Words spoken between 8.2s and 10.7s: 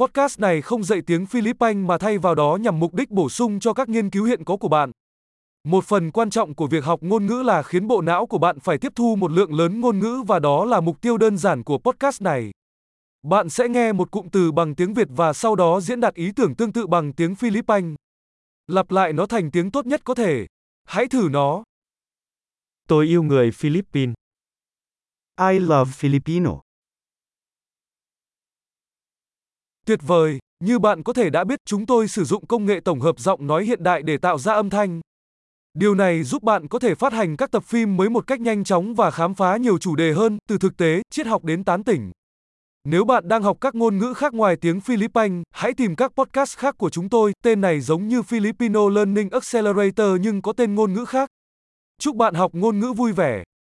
của bạn phải tiếp thu một lượng lớn ngôn ngữ và đó